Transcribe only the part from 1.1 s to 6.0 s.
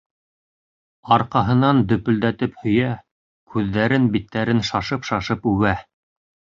Арҡаһынан дөпөлдәтеп һөйә, күҙҙәрен, биттәрен шашып-шашып үбә...